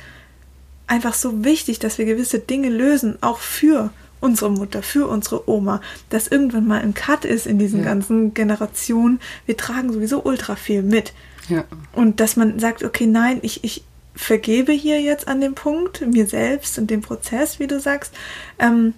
[0.87, 5.81] einfach so wichtig, dass wir gewisse Dinge lösen, auch für unsere Mutter, für unsere Oma,
[6.09, 7.85] dass irgendwann mal ein Cut ist in diesen ja.
[7.85, 9.19] ganzen Generationen.
[9.45, 11.13] Wir tragen sowieso ultra viel mit.
[11.49, 11.65] Ja.
[11.93, 13.83] Und dass man sagt, okay, nein, ich, ich,
[14.17, 18.13] vergebe hier jetzt an dem Punkt, mir selbst und dem Prozess, wie du sagst,
[18.59, 18.93] ähm,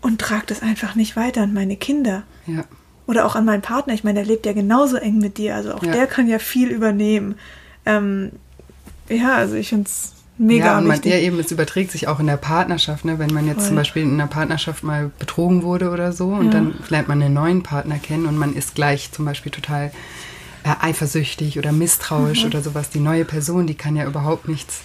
[0.00, 2.24] und trage das einfach nicht weiter an meine Kinder.
[2.46, 2.64] Ja.
[3.06, 3.94] Oder auch an meinen Partner.
[3.94, 5.54] Ich meine, der lebt ja genauso eng mit dir.
[5.54, 5.92] Also auch ja.
[5.92, 7.36] der kann ja viel übernehmen.
[7.86, 8.32] Ähm,
[9.08, 12.20] ja, also ich finde es mega ja, und man, ja, eben, es überträgt sich auch
[12.20, 13.18] in der Partnerschaft, ne?
[13.18, 13.68] wenn man jetzt Voll.
[13.68, 16.52] zum Beispiel in einer Partnerschaft mal betrogen wurde oder so und ja.
[16.52, 19.92] dann lernt man einen neuen Partner kennen und man ist gleich zum Beispiel total
[20.64, 22.50] eifersüchtig oder misstrauisch mhm.
[22.50, 22.90] oder sowas.
[22.90, 24.82] Die neue Person, die kann ja überhaupt nichts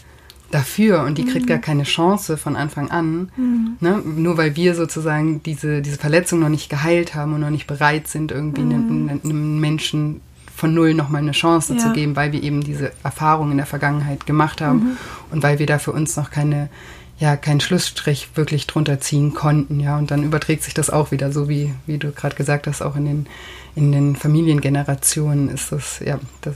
[0.51, 1.49] dafür und die kriegt mhm.
[1.49, 3.31] gar keine Chance von Anfang an.
[3.37, 3.77] Mhm.
[3.79, 4.01] Ne?
[4.03, 8.07] Nur weil wir sozusagen diese, diese Verletzung noch nicht geheilt haben und noch nicht bereit
[8.07, 9.09] sind, irgendwie mhm.
[9.09, 10.21] einem, einem Menschen
[10.55, 11.79] von null nochmal eine Chance ja.
[11.79, 14.97] zu geben, weil wir eben diese Erfahrung in der Vergangenheit gemacht haben mhm.
[15.31, 16.69] und weil wir da für uns noch keine,
[17.17, 19.97] ja, keinen Schlussstrich wirklich drunter ziehen konnten, ja.
[19.97, 22.95] Und dann überträgt sich das auch wieder, so wie, wie du gerade gesagt hast, auch
[22.95, 23.27] in den,
[23.75, 26.55] in den Familiengenerationen ist das, ja, das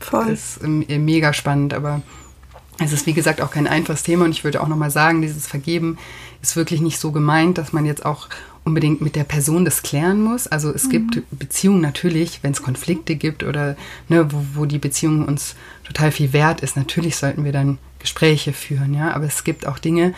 [0.00, 0.28] Voll.
[0.28, 2.02] ist mega spannend, aber
[2.78, 5.46] es ist wie gesagt auch kein einfaches Thema und ich würde auch nochmal sagen, dieses
[5.46, 5.98] Vergeben
[6.42, 8.28] ist wirklich nicht so gemeint, dass man jetzt auch
[8.64, 10.46] unbedingt mit der Person das klären muss.
[10.46, 10.90] Also es mhm.
[10.90, 13.76] gibt Beziehungen natürlich, wenn es Konflikte gibt oder
[14.08, 18.52] ne, wo, wo die Beziehung uns total viel wert ist, natürlich sollten wir dann Gespräche
[18.52, 19.12] führen, ja.
[19.12, 20.14] Aber es gibt auch Dinge,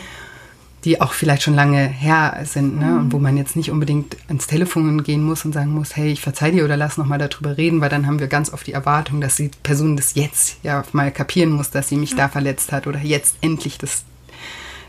[0.84, 2.98] die auch vielleicht schon lange her sind, ne?
[2.98, 6.22] Und wo man jetzt nicht unbedingt ans Telefon gehen muss und sagen muss, hey, ich
[6.22, 8.72] verzeih dir oder lass noch mal darüber reden, weil dann haben wir ganz oft die
[8.72, 12.16] Erwartung, dass die Person das jetzt ja mal kapieren muss, dass sie mich ja.
[12.16, 14.04] da verletzt hat oder jetzt endlich das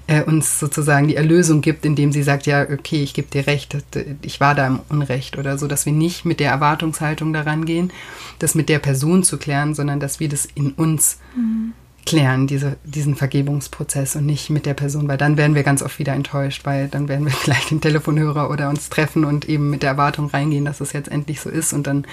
[0.07, 3.77] äh, uns sozusagen die Erlösung gibt, indem sie sagt, ja, okay, ich gebe dir recht,
[4.21, 7.91] ich war da im Unrecht oder so, dass wir nicht mit der Erwartungshaltung daran gehen,
[8.39, 11.73] das mit der Person zu klären, sondern dass wir das in uns mhm
[12.05, 15.99] klären, diese, diesen Vergebungsprozess und nicht mit der Person, weil dann werden wir ganz oft
[15.99, 19.83] wieder enttäuscht, weil dann werden wir gleich den Telefonhörer oder uns treffen und eben mit
[19.83, 22.05] der Erwartung reingehen, dass es jetzt endlich so ist und dann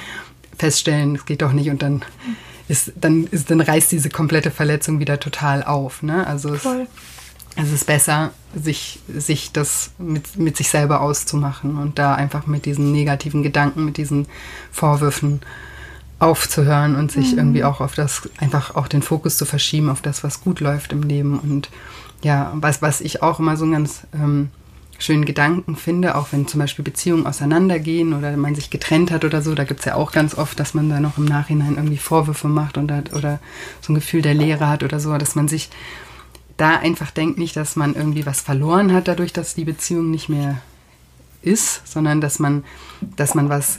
[0.57, 2.03] feststellen, es geht doch nicht und dann
[2.69, 6.03] ist, dann ist, dann reißt diese komplette Verletzung wieder total auf.
[6.03, 6.27] Ne?
[6.27, 6.67] Also es,
[7.57, 12.67] es, ist besser, sich, sich das mit, mit sich selber auszumachen und da einfach mit
[12.67, 14.27] diesen negativen Gedanken, mit diesen
[14.71, 15.41] Vorwürfen
[16.19, 17.39] aufzuhören und sich mhm.
[17.39, 20.93] irgendwie auch auf das, einfach auch den Fokus zu verschieben auf das, was gut läuft
[20.93, 21.39] im Leben.
[21.39, 21.71] Und
[22.23, 24.51] ja, was, was ich auch immer so einen ganz ähm,
[24.99, 29.43] schönen Gedanken finde, auch wenn zum Beispiel Beziehungen auseinandergehen oder man sich getrennt hat oder
[29.43, 31.99] so, da gibt es ja auch ganz oft, dass man da noch im Nachhinein irgendwie
[31.99, 33.39] Vorwürfe macht und hat, oder
[33.81, 35.71] so ein Gefühl der Leere hat oder so, dass man sich
[36.57, 40.29] da einfach denkt, nicht, dass man irgendwie was verloren hat dadurch, dass die Beziehung nicht
[40.29, 40.61] mehr
[41.43, 42.65] ist, sondern dass man,
[43.17, 43.79] dass man was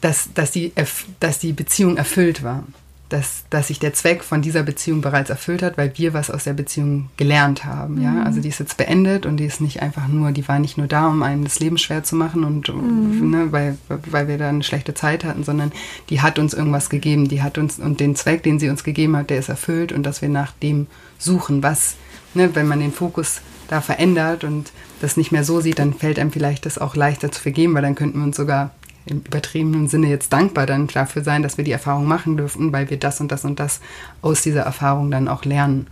[0.00, 0.72] dass, dass, die,
[1.20, 2.64] dass die Beziehung erfüllt war.
[3.08, 6.42] Dass, dass sich der Zweck von dieser Beziehung bereits erfüllt hat, weil wir was aus
[6.42, 8.02] der Beziehung gelernt haben.
[8.02, 8.10] Ja?
[8.10, 8.22] Mhm.
[8.26, 10.88] Also die ist jetzt beendet und die ist nicht einfach nur, die war nicht nur
[10.88, 13.30] da, um einem das Leben schwer zu machen und mhm.
[13.30, 13.78] ne, weil,
[14.10, 15.70] weil wir da eine schlechte Zeit hatten, sondern
[16.10, 19.16] die hat uns irgendwas gegeben, die hat uns und den Zweck, den sie uns gegeben
[19.16, 21.94] hat, der ist erfüllt und dass wir nach dem suchen, was,
[22.34, 26.18] ne, wenn man den Fokus da verändert und das nicht mehr so sieht, dann fällt
[26.18, 28.72] einem vielleicht das auch leichter zu vergeben, weil dann könnten wir uns sogar
[29.06, 32.90] im übertriebenen Sinne jetzt dankbar dann dafür sein, dass wir die Erfahrung machen dürfen, weil
[32.90, 33.80] wir das und das und das
[34.20, 35.86] aus dieser Erfahrung dann auch lernen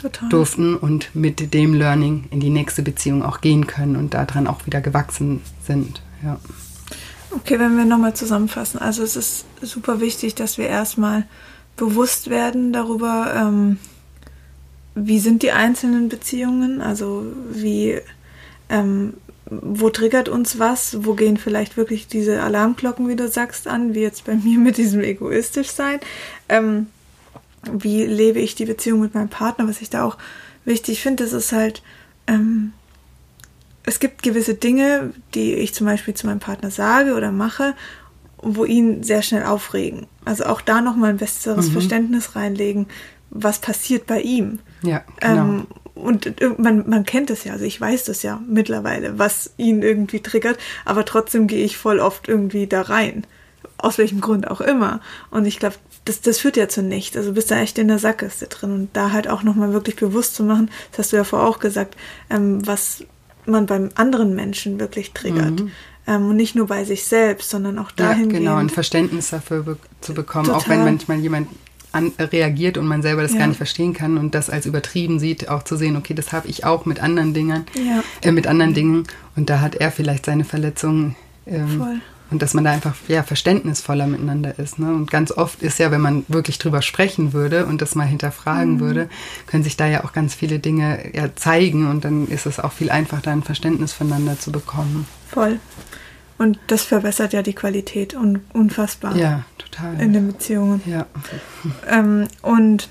[0.00, 0.28] Total.
[0.30, 4.66] durften und mit dem Learning in die nächste Beziehung auch gehen können und daran auch
[4.66, 6.02] wieder gewachsen sind.
[6.24, 6.38] Ja.
[7.32, 8.80] Okay, wenn wir nochmal zusammenfassen.
[8.80, 11.26] Also es ist super wichtig, dass wir erstmal
[11.76, 13.78] bewusst werden darüber, ähm,
[14.94, 18.00] wie sind die einzelnen Beziehungen, also wie
[18.68, 19.14] ähm,
[19.50, 24.00] wo triggert uns was, wo gehen vielleicht wirklich diese Alarmglocken, wie du sagst, an, wie
[24.00, 26.00] jetzt bei mir mit diesem egoistisch sein.
[26.48, 26.86] Ähm,
[27.70, 30.16] wie lebe ich die Beziehung mit meinem Partner, was ich da auch
[30.64, 31.82] wichtig finde, das ist halt,
[32.26, 32.72] ähm,
[33.84, 37.74] es gibt gewisse Dinge, die ich zum Beispiel zu meinem Partner sage oder mache,
[38.38, 40.06] wo ihn sehr schnell aufregen.
[40.24, 41.72] Also auch da nochmal ein besseres mhm.
[41.72, 42.86] Verständnis reinlegen,
[43.30, 44.60] was passiert bei ihm.
[44.82, 45.42] Ja, genau.
[45.42, 49.82] Ähm, und man, man kennt es ja, also ich weiß das ja mittlerweile, was ihn
[49.82, 53.26] irgendwie triggert, aber trotzdem gehe ich voll oft irgendwie da rein.
[53.76, 55.00] Aus welchem Grund auch immer.
[55.30, 57.16] Und ich glaube, das, das führt ja zu nichts.
[57.16, 58.72] Also bist da echt in der Sackgasse drin.
[58.72, 61.60] Und da halt auch nochmal wirklich bewusst zu machen, das hast du ja vorher auch
[61.60, 61.96] gesagt,
[62.28, 63.04] ähm, was
[63.46, 65.60] man beim anderen Menschen wirklich triggert.
[65.60, 65.72] Mhm.
[66.06, 68.30] Ähm, und nicht nur bei sich selbst, sondern auch dahin.
[68.30, 70.60] Ja, genau, ein Verständnis dafür be zu bekommen, Total.
[70.60, 71.48] auch wenn manchmal jemand
[71.92, 73.38] an, reagiert und man selber das ja.
[73.38, 76.48] gar nicht verstehen kann und das als übertrieben sieht, auch zu sehen, okay, das habe
[76.48, 78.02] ich auch mit anderen Dingen, ja.
[78.22, 79.04] äh, mit anderen Dingen
[79.36, 81.16] und da hat er vielleicht seine Verletzungen.
[81.46, 82.00] Ähm,
[82.30, 84.78] und dass man da einfach ja, verständnisvoller miteinander ist.
[84.78, 84.92] Ne?
[84.92, 88.74] Und ganz oft ist ja, wenn man wirklich drüber sprechen würde und das mal hinterfragen
[88.74, 88.80] mhm.
[88.80, 89.08] würde,
[89.46, 92.72] können sich da ja auch ganz viele Dinge ja, zeigen und dann ist es auch
[92.72, 95.06] viel einfacher, da ein Verständnis voneinander zu bekommen.
[95.28, 95.58] Voll.
[96.40, 99.14] Und das verbessert ja die Qualität un unfassbar.
[99.14, 100.00] Ja, total.
[100.00, 100.80] In den Beziehungen.
[100.86, 101.04] Ja.
[101.86, 102.88] Ähm, und,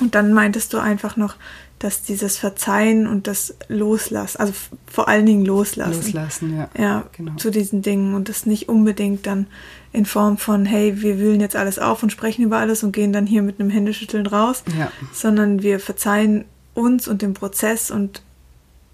[0.00, 1.36] und dann meintest du einfach noch,
[1.78, 4.54] dass dieses Verzeihen und das Loslassen, also
[4.86, 6.04] vor allen Dingen Loslassen.
[6.04, 6.70] Loslassen, ja.
[6.78, 7.36] Ja, genau.
[7.36, 9.46] zu diesen Dingen und das nicht unbedingt dann
[9.92, 13.12] in Form von, hey, wir wühlen jetzt alles auf und sprechen über alles und gehen
[13.12, 14.90] dann hier mit einem Händeschütteln raus, ja.
[15.12, 18.22] sondern wir verzeihen uns und dem Prozess und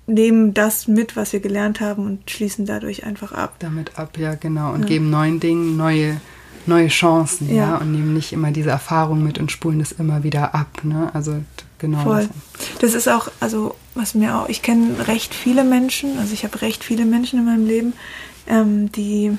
[0.06, 3.56] nehmen das mit, was wir gelernt haben und schließen dadurch einfach ab.
[3.58, 4.72] Damit ab, ja, genau.
[4.72, 4.88] Und ja.
[4.88, 6.20] geben neuen Dingen neue,
[6.66, 7.70] neue Chancen, ja.
[7.70, 7.76] ja.
[7.78, 10.84] und nehmen nicht immer diese Erfahrung mit und spulen das immer wieder ab.
[10.84, 11.10] Ne?
[11.12, 11.42] Also
[11.78, 12.02] genau.
[12.02, 12.28] Voll.
[12.52, 12.78] Das.
[12.80, 16.62] das ist auch, also was mir auch, ich kenne recht viele Menschen, also ich habe
[16.62, 17.92] recht viele Menschen in meinem Leben,
[18.46, 19.36] ähm, die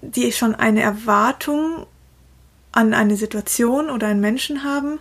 [0.00, 1.86] die schon eine Erwartung
[2.72, 4.98] an eine Situation oder einen Menschen haben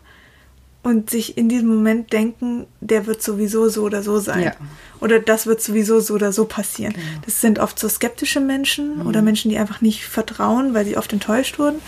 [0.83, 4.43] und sich in diesem Moment denken, der wird sowieso so oder so sein.
[4.43, 4.53] Ja.
[4.99, 6.93] Oder das wird sowieso so oder so passieren.
[6.93, 7.05] Genau.
[7.25, 9.07] Das sind oft so skeptische Menschen mhm.
[9.07, 11.79] oder Menschen, die einfach nicht vertrauen, weil sie oft enttäuscht wurden.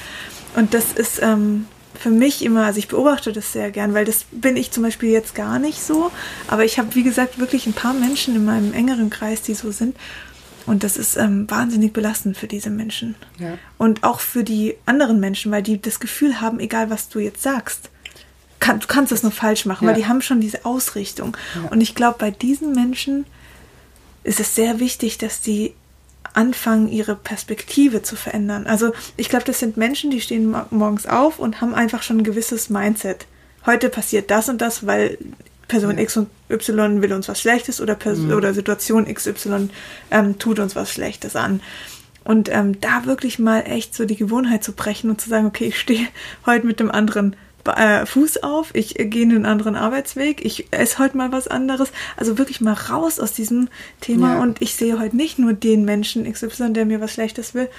[0.56, 4.26] Und das ist ähm, für mich immer, also ich beobachte das sehr gern, weil das
[4.32, 6.12] bin ich zum Beispiel jetzt gar nicht so.
[6.48, 9.72] Aber ich habe, wie gesagt, wirklich ein paar Menschen in meinem engeren Kreis, die so
[9.72, 9.96] sind.
[10.66, 13.16] Und das ist ähm, wahnsinnig belastend für diese Menschen.
[13.40, 13.58] Ja.
[13.78, 17.42] Und auch für die anderen Menschen, weil die das Gefühl haben, egal was du jetzt
[17.42, 17.90] sagst,
[18.64, 19.94] kann, du kannst es nur falsch machen, ja.
[19.94, 21.36] weil die haben schon diese Ausrichtung.
[21.56, 21.70] Ja.
[21.70, 23.26] Und ich glaube, bei diesen Menschen
[24.24, 25.74] ist es sehr wichtig, dass die
[26.34, 28.66] anfangen, ihre Perspektive zu verändern.
[28.66, 32.24] Also ich glaube, das sind Menschen, die stehen morgens auf und haben einfach schon ein
[32.24, 33.28] gewisses Mindset.
[33.66, 35.18] Heute passiert das und das, weil
[35.68, 38.34] Person X und Y will uns was Schlechtes oder, Person, mhm.
[38.34, 39.70] oder Situation XY
[40.10, 41.62] ähm, tut uns was Schlechtes an.
[42.24, 45.66] Und ähm, da wirklich mal echt so die Gewohnheit zu brechen und zu sagen, okay,
[45.66, 46.08] ich stehe
[46.46, 51.00] heute mit dem anderen äh, Fuß auf, ich äh, gehe einen anderen Arbeitsweg, ich esse
[51.00, 51.92] heute mal was anderes.
[52.18, 53.70] Also wirklich mal raus aus diesem
[54.02, 54.42] Thema ja.
[54.42, 57.70] und ich sehe heute nicht nur den Menschen XY, der mir was Schlechtes will,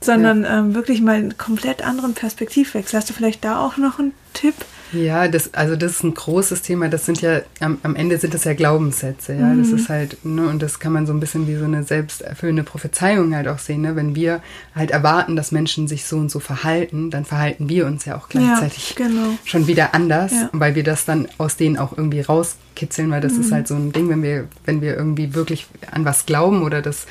[0.00, 0.58] sondern ja.
[0.58, 2.98] ähm, wirklich mal einen komplett anderen Perspektivwechsel.
[2.98, 4.54] Hast du vielleicht da auch noch einen Tipp?
[4.92, 6.88] Ja, das, also das ist ein großes Thema.
[6.88, 9.46] Das sind ja, am, am Ende sind das ja Glaubenssätze, ja.
[9.46, 9.62] Mhm.
[9.62, 12.62] Das ist halt, ne, und das kann man so ein bisschen wie so eine selbsterfüllende
[12.62, 13.96] Prophezeiung halt auch sehen, ne?
[13.96, 14.42] Wenn wir
[14.74, 18.28] halt erwarten, dass Menschen sich so und so verhalten, dann verhalten wir uns ja auch
[18.28, 19.38] gleichzeitig ja, genau.
[19.44, 20.50] schon wieder anders, ja.
[20.52, 23.40] weil wir das dann aus denen auch irgendwie rauskitzeln, weil das mhm.
[23.40, 26.82] ist halt so ein Ding, wenn wir, wenn wir irgendwie wirklich an was glauben oder
[26.82, 27.06] das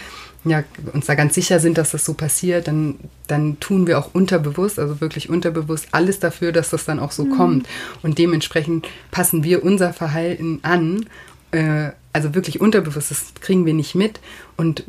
[0.46, 0.64] ja,
[0.94, 2.96] uns da ganz sicher sind, dass das so passiert, dann,
[3.28, 7.26] dann tun wir auch unterbewusst, also wirklich unterbewusst, alles dafür, dass das dann auch so
[7.26, 7.36] mhm.
[7.36, 7.68] kommt.
[8.02, 11.06] Und dementsprechend passen wir unser Verhalten an,
[11.52, 14.20] äh, also wirklich unterbewusst, das kriegen wir nicht mit.
[14.58, 14.84] Und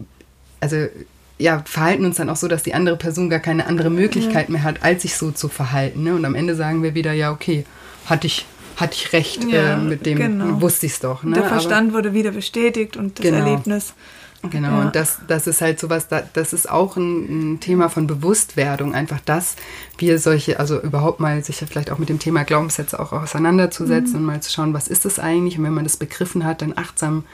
[0.61, 0.87] also
[1.39, 4.53] ja, verhalten uns dann auch so, dass die andere Person gar keine andere Möglichkeit ja.
[4.53, 6.03] mehr hat, als sich so zu verhalten.
[6.05, 6.15] Ne?
[6.15, 7.65] Und am Ende sagen wir wieder, ja, okay,
[8.07, 10.61] hatte ich, hatte ich recht, ja, äh, mit dem genau.
[10.61, 11.23] wusste ich es doch.
[11.23, 11.35] Ne?
[11.35, 13.39] Der Verstand Aber, wurde wieder bestätigt und das genau.
[13.39, 13.95] Erlebnis
[14.49, 14.81] Genau, ja.
[14.87, 19.21] und das, das ist halt sowas, das ist auch ein, ein, Thema von Bewusstwerdung, einfach
[19.21, 19.57] dass
[19.99, 24.19] wir solche, also überhaupt mal sich vielleicht auch mit dem Thema Glaubenssätze auch auseinanderzusetzen mhm.
[24.21, 25.59] und mal zu schauen, was ist das eigentlich?
[25.59, 27.25] Und wenn man das begriffen hat, dann achtsam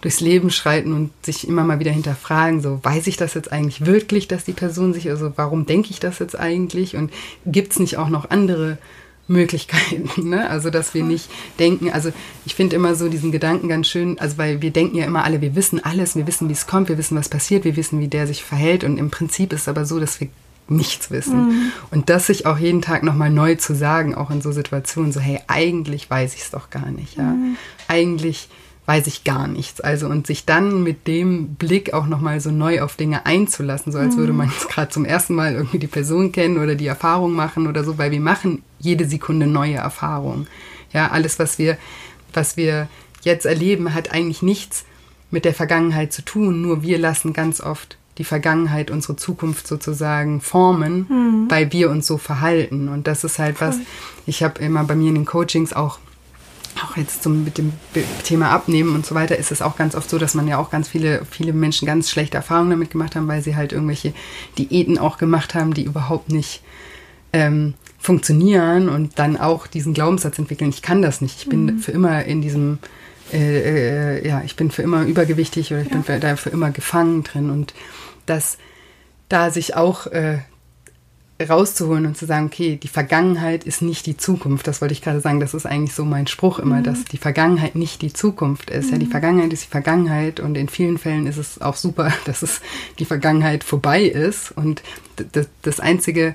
[0.00, 3.86] durchs Leben schreiten und sich immer mal wieder hinterfragen, so weiß ich das jetzt eigentlich
[3.86, 6.96] wirklich, dass die Person sich, also warum denke ich das jetzt eigentlich?
[6.96, 7.12] Und
[7.46, 8.78] gibt es nicht auch noch andere
[9.30, 10.10] Möglichkeiten.
[10.30, 10.48] Ne?
[10.48, 12.12] Also, dass wir nicht denken, also
[12.44, 15.40] ich finde immer so diesen Gedanken ganz schön, also weil wir denken ja immer alle,
[15.40, 18.08] wir wissen alles, wir wissen, wie es kommt, wir wissen, was passiert, wir wissen, wie
[18.08, 20.28] der sich verhält und im Prinzip ist es aber so, dass wir
[20.68, 21.48] nichts wissen.
[21.48, 21.72] Mhm.
[21.90, 25.20] Und das sich auch jeden Tag nochmal neu zu sagen, auch in so Situationen, so,
[25.20, 27.16] hey, eigentlich weiß ich es doch gar nicht.
[27.16, 27.24] Ja?
[27.24, 27.56] Mhm.
[27.88, 28.48] Eigentlich
[28.90, 29.80] weiß ich gar nichts.
[29.80, 33.98] Also und sich dann mit dem Blick auch nochmal so neu auf Dinge einzulassen, so
[33.98, 34.38] als würde mhm.
[34.38, 37.84] man jetzt gerade zum ersten Mal irgendwie die Person kennen oder die Erfahrung machen oder
[37.84, 40.48] so, weil wir machen jede Sekunde neue Erfahrungen.
[40.92, 41.78] Ja, alles, was wir,
[42.32, 42.88] was wir
[43.22, 44.84] jetzt erleben, hat eigentlich nichts
[45.30, 50.40] mit der Vergangenheit zu tun, nur wir lassen ganz oft die Vergangenheit, unsere Zukunft sozusagen
[50.40, 51.46] formen, mhm.
[51.48, 52.88] weil wir uns so verhalten.
[52.88, 53.78] Und das ist halt was,
[54.26, 56.00] ich habe immer bei mir in den Coachings auch
[56.82, 57.72] auch jetzt zum, mit dem
[58.24, 60.70] Thema Abnehmen und so weiter ist es auch ganz oft so, dass man ja auch
[60.70, 64.12] ganz viele, viele Menschen ganz schlechte Erfahrungen damit gemacht haben, weil sie halt irgendwelche
[64.58, 66.62] Diäten auch gemacht haben, die überhaupt nicht
[67.32, 71.78] ähm, funktionieren und dann auch diesen Glaubenssatz entwickeln, ich kann das nicht, ich bin mhm.
[71.78, 72.78] für immer in diesem,
[73.32, 75.94] äh, äh, ja, ich bin für immer übergewichtig oder ich ja.
[75.94, 77.74] bin für, da für immer gefangen drin und
[78.26, 78.58] dass
[79.28, 80.38] da sich auch äh,
[81.48, 84.66] rauszuholen und zu sagen, okay, die Vergangenheit ist nicht die Zukunft.
[84.66, 85.40] Das wollte ich gerade sagen.
[85.40, 86.84] Das ist eigentlich so mein Spruch immer, mhm.
[86.84, 88.86] dass die Vergangenheit nicht die Zukunft ist.
[88.86, 88.92] Mhm.
[88.92, 89.10] Ja, die mhm.
[89.10, 92.60] Vergangenheit ist die Vergangenheit und in vielen Fällen ist es auch super, dass es
[92.98, 94.52] die Vergangenheit vorbei ist.
[94.52, 94.82] Und
[95.32, 96.34] das, das Einzige,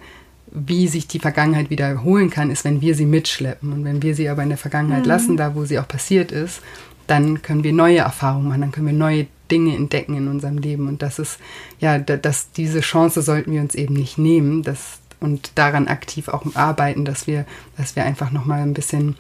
[0.52, 3.74] wie sich die Vergangenheit wiederholen kann, ist, wenn wir sie mitschleppen.
[3.74, 5.10] Und wenn wir sie aber in der Vergangenheit mhm.
[5.10, 6.62] lassen, da wo sie auch passiert ist,
[7.08, 10.88] dann können wir neue Erfahrungen machen, dann können wir neue Dinge entdecken in unserem Leben.
[10.88, 11.40] Und das ist,
[11.80, 16.44] ja, das, diese Chance sollten wir uns eben nicht nehmen das, und daran aktiv auch
[16.56, 17.46] arbeiten, dass wir,
[17.78, 19.16] dass wir einfach nochmal ein bisschen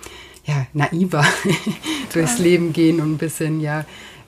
[0.45, 1.25] ja, naiver
[2.13, 3.85] durchs Leben gehen und ein bisschen, ja,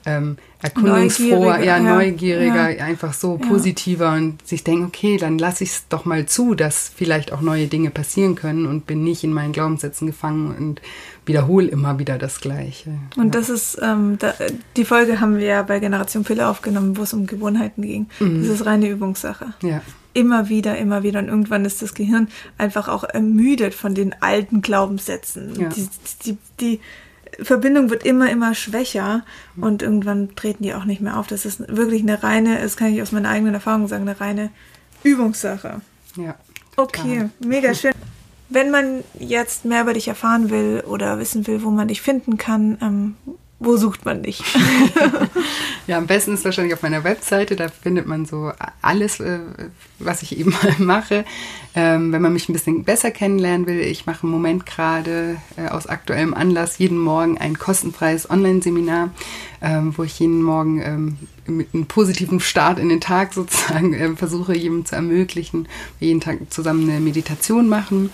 [0.08, 2.84] ähm, erkundungsfroher, ja, neugieriger, ja.
[2.84, 4.14] einfach so positiver ja.
[4.14, 7.66] und sich denken, okay, dann lasse ich es doch mal zu, dass vielleicht auch neue
[7.66, 10.80] Dinge passieren können und bin nicht in meinen Glaubenssätzen gefangen und
[11.28, 12.90] wiederhole immer wieder das Gleiche.
[13.16, 14.34] Und das ist, ähm, da,
[14.76, 18.08] die Folge haben wir ja bei Generation Pille aufgenommen, wo es um Gewohnheiten ging.
[18.18, 18.42] Mhm.
[18.42, 19.52] Das ist reine Übungssache.
[19.62, 19.82] Ja.
[20.14, 21.20] Immer wieder, immer wieder.
[21.20, 25.54] Und irgendwann ist das Gehirn einfach auch ermüdet von den alten Glaubenssätzen.
[25.54, 25.88] Die,
[26.24, 26.80] die, die
[27.40, 29.24] Verbindung wird immer, immer schwächer
[29.56, 31.26] und irgendwann treten die auch nicht mehr auf.
[31.26, 34.50] Das ist wirklich eine reine, das kann ich aus meiner eigenen Erfahrung sagen, eine reine
[35.04, 35.80] Übungssache.
[36.16, 36.34] Ja.
[36.76, 37.92] Okay, mega schön.
[38.50, 42.38] Wenn man jetzt mehr über dich erfahren will oder wissen will, wo man dich finden
[42.38, 43.14] kann, ähm,
[43.60, 44.42] wo sucht man dich?
[45.86, 47.56] ja, am besten ist wahrscheinlich auf meiner Webseite.
[47.56, 49.40] Da findet man so alles, äh,
[49.98, 51.24] was ich eben mal mache.
[51.74, 55.68] Ähm, wenn man mich ein bisschen besser kennenlernen will, ich mache im Moment gerade äh,
[55.68, 59.10] aus aktuellem Anlass jeden Morgen ein kostenfreies Online-Seminar,
[59.60, 64.16] ähm, wo ich jeden Morgen ähm, mit einem positiven Start in den Tag sozusagen äh,
[64.16, 68.10] versuche, jedem zu ermöglichen, wir jeden Tag zusammen eine Meditation machen.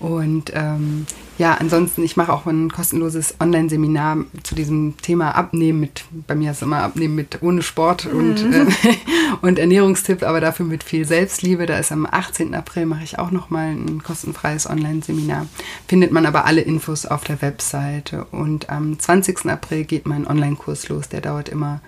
[0.00, 1.06] Und ähm,
[1.38, 6.50] ja, ansonsten, ich mache auch ein kostenloses Online-Seminar zu diesem Thema Abnehmen mit, bei mir
[6.50, 8.18] ist es immer Abnehmen mit ohne Sport mhm.
[8.18, 8.66] und, äh,
[9.40, 11.66] und Ernährungstipp, aber dafür mit viel Selbstliebe.
[11.66, 12.54] Da ist am 18.
[12.54, 15.46] April mache ich auch nochmal ein kostenfreies Online-Seminar.
[15.88, 18.24] Findet man aber alle Infos auf der Webseite.
[18.30, 19.46] Und am 20.
[19.46, 21.80] April geht mein Online-Kurs los, der dauert immer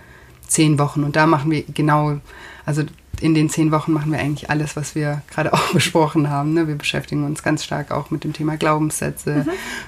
[0.46, 1.04] zehn Wochen.
[1.04, 2.18] Und da machen wir genau,
[2.64, 2.82] also
[3.20, 6.54] in den zehn Wochen machen wir eigentlich alles, was wir gerade auch besprochen haben.
[6.54, 6.68] Ne?
[6.68, 9.46] Wir beschäftigen uns ganz stark auch mit dem Thema Glaubenssätze,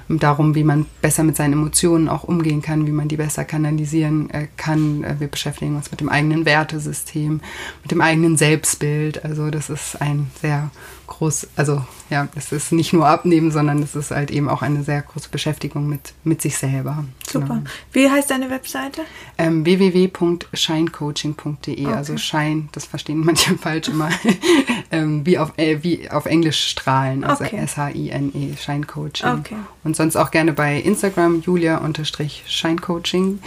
[0.09, 0.18] mhm.
[0.18, 4.31] darum, wie man besser mit seinen Emotionen auch umgehen kann, wie man die besser kanalisieren
[4.31, 5.05] äh, kann.
[5.05, 7.40] Äh, wir beschäftigen uns mit dem eigenen Wertesystem,
[7.83, 9.25] mit dem eigenen Selbstbild.
[9.25, 10.71] Also das ist ein sehr
[11.09, 14.85] groß, also ja, es ist nicht nur Abnehmen, sondern es ist halt eben auch eine
[14.85, 17.05] sehr große Beschäftigung mit, mit sich selber.
[17.29, 17.47] Super.
[17.47, 17.62] Genau.
[17.92, 19.01] Wie heißt deine Webseite?
[19.37, 21.94] Ähm, www.shinecoaching.de, okay.
[21.94, 24.11] also Shine, das verstehen manche falsch immer,
[24.90, 27.57] ähm, wie, auf, äh, wie auf Englisch strahlen, also okay.
[27.57, 29.40] S-H-I-N-E, Shine Coaching.
[29.40, 29.57] Okay.
[29.85, 33.40] Und sonst auch gerne bei Instagram, julia-shine Coaching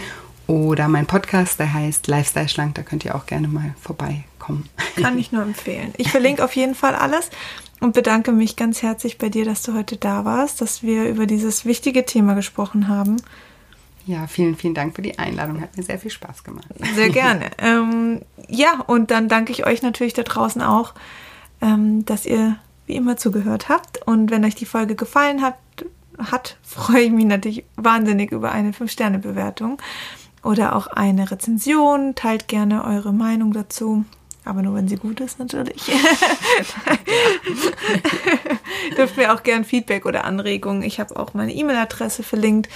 [0.46, 3.74] oder mein Podcast, der heißt Lifestyle Schlank, da könnt ihr auch gerne mal
[4.42, 4.68] vorbeikommen.
[4.96, 5.92] Kann ich nur empfehlen.
[5.96, 7.30] Ich verlinke auf jeden Fall alles
[7.80, 11.26] und bedanke mich ganz herzlich bei dir, dass du heute da warst, dass wir über
[11.26, 13.16] dieses wichtige Thema gesprochen haben.
[14.04, 15.60] Ja, vielen, vielen Dank für die Einladung.
[15.60, 16.66] Hat mir sehr viel Spaß gemacht.
[16.94, 17.50] Sehr gerne.
[17.58, 20.94] ähm, ja, und dann danke ich euch natürlich da draußen auch,
[21.60, 24.04] ähm, dass ihr wie immer zugehört habt.
[24.04, 25.54] Und wenn euch die Folge gefallen hat,
[26.18, 29.80] hat, freue ich mich natürlich wahnsinnig über eine 5-Sterne-Bewertung
[30.42, 32.16] oder auch eine Rezension.
[32.16, 34.04] Teilt gerne eure Meinung dazu.
[34.44, 35.84] Aber nur wenn sie gut ist, natürlich.
[38.96, 40.82] Dürft mir auch gern Feedback oder Anregungen.
[40.82, 42.68] Ich habe auch meine E-Mail-Adresse verlinkt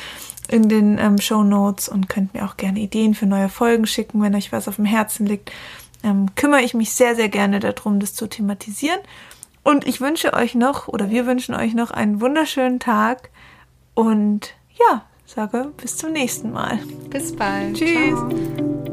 [0.48, 4.22] in den ähm, Show Notes und könnt mir auch gerne Ideen für neue Folgen schicken,
[4.22, 5.50] wenn euch was auf dem Herzen liegt.
[6.05, 9.00] Ähm, kümmere ich mich sehr, sehr gerne darum, das zu thematisieren.
[9.64, 13.31] Und ich wünsche euch noch, oder wir wünschen euch noch einen wunderschönen Tag.
[13.94, 16.79] Und ja, sage bis zum nächsten Mal.
[17.11, 17.76] Bis bald.
[17.76, 18.14] Tschüss.
[18.14, 18.86] Ciao.